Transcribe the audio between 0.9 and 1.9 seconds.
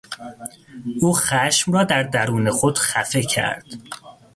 او خشم را